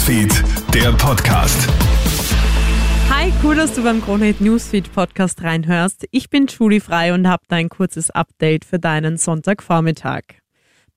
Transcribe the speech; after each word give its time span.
Newsfeed, 0.00 0.32
der 0.72 0.92
Podcast. 0.92 1.68
Hi, 3.10 3.30
cool, 3.44 3.54
dass 3.54 3.74
du 3.74 3.82
beim 3.82 4.02
Kronehit 4.02 4.40
Newsfeed 4.40 4.90
Podcast 4.94 5.42
reinhörst. 5.42 6.06
Ich 6.10 6.30
bin 6.30 6.46
Julie 6.46 6.80
Frei 6.80 7.12
und 7.12 7.28
habe 7.28 7.42
dein 7.48 7.68
kurzes 7.68 8.10
Update 8.10 8.64
für 8.64 8.78
deinen 8.78 9.18
Sonntagvormittag. 9.18 10.39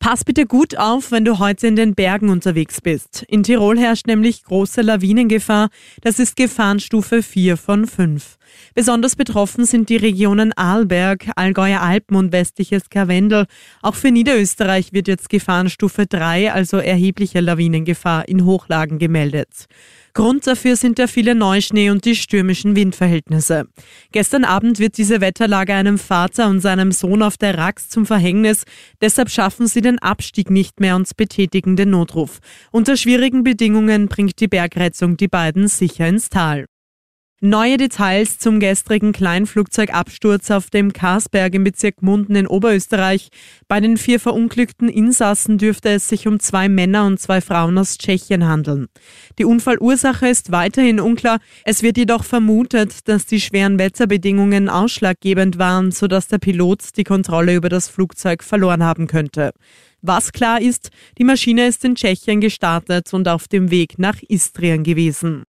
Pass 0.04 0.26
bitte 0.26 0.46
gut 0.46 0.78
auf, 0.78 1.12
wenn 1.12 1.24
du 1.24 1.40
heute 1.40 1.65
in 1.65 1.78
den 1.78 1.96
Bergen 1.96 2.28
unterwegs 2.28 2.81
bist. 2.81 3.24
In 3.29 3.42
Tirol 3.42 3.79
herrscht 3.79 4.06
nämlich 4.06 4.44
große 4.44 4.81
Lawinengefahr. 4.81 5.69
Das 6.01 6.19
ist 6.19 6.36
Gefahrenstufe 6.36 7.24
4 7.24 7.56
von 7.56 7.87
5. 7.87 8.37
Besonders 8.76 9.15
betroffen 9.15 9.63
sind 9.63 9.87
die 9.87 9.96
Regionen 9.96 10.51
Arlberg, 10.51 11.31
Allgäuer 11.37 11.79
Alpen 11.79 12.18
und 12.18 12.33
westliches 12.33 12.90
Karwendel. 12.90 13.46
Auch 13.81 13.96
für 13.96 14.12
Niederösterreich 14.12 14.92
wird 14.92 15.08
jetzt 15.08 15.29
Gefahrenstufe 15.29 16.05
3, 16.05 16.52
also 16.52 16.80
erhebliche 16.80 17.40
Lawinengefahr 17.40 18.27
in 18.27 18.44
Hochlagen 18.44 18.99
gemeldet. 18.99 19.68
Grund 20.13 20.45
dafür 20.45 20.76
sind 20.76 20.99
der 20.99 21.08
viele 21.08 21.34
Neuschnee 21.34 21.90
und 21.90 22.05
die 22.05 22.16
stürmischen 22.16 22.76
Windverhältnisse. 22.76 23.66
Gestern 24.12 24.44
Abend 24.44 24.77
wird 24.77 24.98
diese 24.98 25.21
Wetterlage 25.21 25.73
einem 25.73 25.98
Vater 25.98 26.48
und 26.49 26.59
seinem 26.59 26.91
Sohn 26.91 27.23
auf 27.23 27.38
der 27.38 27.58
Rax 27.58 27.90
zum 27.90 28.05
Verhängnis. 28.05 28.63
Deshalb 29.02 29.31
schaffen 29.31 29.66
sie 29.66 29.81
den 29.81 29.98
Abstieg 29.99 30.52
nicht 30.52 30.80
mehr 30.80 30.95
und 30.95 31.18
betätigen 31.18 31.76
den 31.76 31.90
Notruf. 31.90 32.40
Unter 32.71 32.95
schwierigen 32.95 33.44
Bedingungen 33.44 34.07
bringt 34.07 34.40
die 34.40 34.48
Bergretzung 34.48 35.18
die 35.18 35.27
beiden 35.27 35.68
sicher 35.68 36.07
ins 36.07 36.30
Tal. 36.30 36.66
Neue 37.46 37.76
Details 37.76 38.40
zum 38.40 38.62
gestrigen 38.62 39.12
Kleinflugzeugabsturz 39.12 40.50
auf 40.50 40.70
dem 40.70 40.94
Karsberg 40.94 41.54
im 41.56 41.66
Bezirk 41.66 42.02
Munden 42.02 42.36
in 42.38 42.48
Oberösterreich. 42.48 43.28
Bei 43.68 43.82
den 43.82 43.98
vier 43.98 44.22
verunglückten 44.22 44.88
Insassen 44.88 45.58
dürfte 45.58 45.90
es 45.90 46.08
sich 46.08 46.26
um 46.26 46.40
zwei 46.40 46.70
Männer 46.70 47.06
und 47.06 47.20
zwei 47.20 47.42
Frauen 47.42 47.78
aus 47.78 47.98
Tschechien 47.98 48.48
handeln. 48.48 48.88
Die 49.40 49.44
Unfallursache 49.44 50.30
ist 50.30 50.54
weiterhin 50.54 51.02
unklar. 51.02 51.40
Es 51.66 51.84
wird 51.84 51.98
jedoch 51.98 52.24
vermutet, 52.24 53.10
dass 53.10 53.26
die 53.26 53.41
schweren 53.41 53.78
Wetterbedingungen 53.78 54.70
ausschlaggebend 54.70 55.60
waren, 55.60 55.91
sodass 55.91 56.30
der 56.30 56.38
Pilot 56.38 56.96
die 56.96 57.04
Kontrolle 57.04 57.55
über 57.55 57.68
das 57.68 57.90
Flugzeug 57.90 58.41
verloren 58.41 58.84
haben 58.84 59.07
könnte. 59.07 59.52
Was 60.02 60.32
klar 60.32 60.62
ist, 60.62 60.91
die 61.18 61.26
Maschine 61.26 61.68
ist 61.68 61.84
in 61.84 61.96
Tschechien 61.96 62.40
gestartet 62.40 63.13
und 63.13 63.28
auf 63.28 63.50
dem 63.50 63.70
Weg 63.70 64.00
nach 64.00 64.22
Istrien 64.30 64.83
gewesen. 64.83 65.44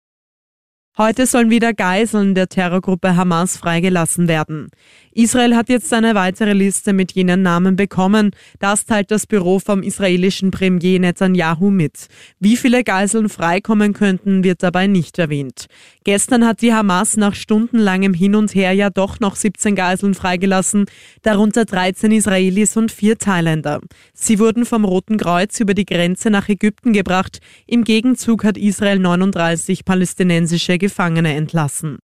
Heute 0.99 1.27
sollen 1.27 1.51
wieder 1.51 1.73
Geiseln 1.73 2.35
der 2.35 2.49
Terrorgruppe 2.49 3.15
Hamas 3.15 3.57
freigelassen 3.57 4.27
werden. 4.27 4.71
Israel 5.13 5.55
hat 5.55 5.69
jetzt 5.69 5.93
eine 5.93 6.17
weitere 6.17 6.53
Liste 6.53 6.93
mit 6.93 7.13
jenen 7.13 7.43
Namen 7.43 7.77
bekommen. 7.77 8.33
Das 8.59 8.87
teilt 8.87 9.11
das 9.11 9.27
Büro 9.27 9.61
vom 9.61 9.83
israelischen 9.83 10.51
Premier 10.51 10.99
Netanyahu 10.99 11.71
mit. 11.71 12.09
Wie 12.41 12.57
viele 12.57 12.83
Geiseln 12.83 13.29
freikommen 13.29 13.93
könnten, 13.93 14.43
wird 14.43 14.65
dabei 14.65 14.89
nicht 14.89 15.19
erwähnt. 15.19 15.67
Gestern 16.05 16.47
hat 16.47 16.61
die 16.61 16.75
Hamas 16.75 17.17
nach 17.17 17.35
stundenlangem 17.35 18.15
Hin 18.15 18.35
und 18.35 18.55
Her 18.55 18.73
ja 18.73 18.91
doch 18.91 19.21
noch 19.21 19.37
17 19.37 19.77
Geiseln 19.77 20.15
freigelassen, 20.15 20.87
darunter 21.23 21.65
13 21.65 22.11
Israelis 22.11 22.77
und 22.77 22.91
vier 22.91 23.17
Thailänder. 23.17 23.81
Sie 24.13 24.39
wurden 24.39 24.67
vom 24.67 24.85
Roten 24.85 25.19
Kreuz 25.19 25.61
über 25.61 25.75
die 25.75 25.87
Grenze 25.87 26.31
nach 26.31 26.49
Ägypten 26.49 26.93
gebracht. 26.93 27.41
Im 27.67 27.85
Gegenzug 27.85 28.45
hat 28.45 28.57
Israel 28.57 28.99
39 28.99 29.85
palästinensische 29.85 30.79
Gefangene 30.91 31.37
entlassen. 31.37 31.99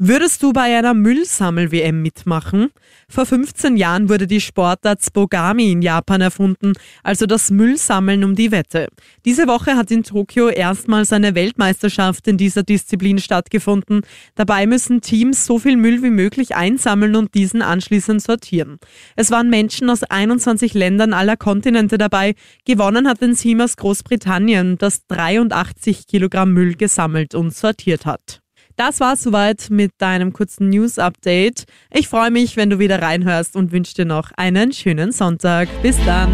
Würdest 0.00 0.44
du 0.44 0.52
bei 0.52 0.78
einer 0.78 0.94
Müllsammel-WM 0.94 2.00
mitmachen? 2.00 2.70
Vor 3.08 3.26
15 3.26 3.76
Jahren 3.76 4.08
wurde 4.08 4.28
die 4.28 4.40
Sportart 4.40 5.02
Spogami 5.02 5.72
in 5.72 5.82
Japan 5.82 6.20
erfunden, 6.20 6.74
also 7.02 7.26
das 7.26 7.50
Müllsammeln 7.50 8.22
um 8.22 8.36
die 8.36 8.52
Wette. 8.52 8.90
Diese 9.24 9.48
Woche 9.48 9.74
hat 9.74 9.90
in 9.90 10.04
Tokio 10.04 10.50
erstmals 10.50 11.12
eine 11.12 11.34
Weltmeisterschaft 11.34 12.28
in 12.28 12.36
dieser 12.36 12.62
Disziplin 12.62 13.18
stattgefunden. 13.18 14.02
Dabei 14.36 14.68
müssen 14.68 15.00
Teams 15.00 15.44
so 15.44 15.58
viel 15.58 15.76
Müll 15.76 16.00
wie 16.00 16.10
möglich 16.10 16.54
einsammeln 16.54 17.16
und 17.16 17.34
diesen 17.34 17.60
anschließend 17.60 18.22
sortieren. 18.22 18.78
Es 19.16 19.32
waren 19.32 19.50
Menschen 19.50 19.90
aus 19.90 20.04
21 20.04 20.74
Ländern 20.74 21.12
aller 21.12 21.36
Kontinente 21.36 21.98
dabei. 21.98 22.36
Gewonnen 22.64 23.08
hat 23.08 23.20
ein 23.20 23.34
Team 23.34 23.60
aus 23.60 23.76
Großbritannien, 23.76 24.78
das 24.78 25.08
83 25.08 26.06
Kilogramm 26.06 26.52
Müll 26.52 26.76
gesammelt 26.76 27.34
und 27.34 27.52
sortiert 27.52 28.06
hat. 28.06 28.42
Das 28.78 29.00
war's 29.00 29.24
soweit 29.24 29.70
mit 29.70 29.90
deinem 29.98 30.32
kurzen 30.32 30.68
News-Update. 30.68 31.64
Ich 31.90 32.06
freue 32.06 32.30
mich, 32.30 32.56
wenn 32.56 32.70
du 32.70 32.78
wieder 32.78 33.02
reinhörst 33.02 33.56
und 33.56 33.72
wünsche 33.72 33.92
dir 33.94 34.04
noch 34.04 34.30
einen 34.36 34.72
schönen 34.72 35.10
Sonntag. 35.10 35.68
Bis 35.82 35.96
dann. 36.06 36.32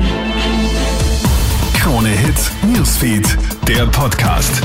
Krone 1.75 2.11
Hits, 2.11 2.53
Newsfeed, 2.71 3.27
der 3.67 3.87
Podcast. 3.87 4.63